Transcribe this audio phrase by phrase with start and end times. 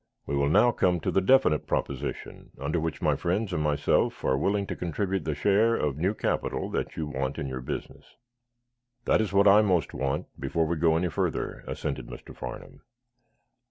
[0.25, 4.35] We will now come to the definite proposition under which my friends and myself are
[4.35, 8.15] willing to contribute the share of new capital that you want in your business."
[9.05, 12.35] "That is what I most want, before we go any further," assented Mr.
[12.35, 12.81] Farnum.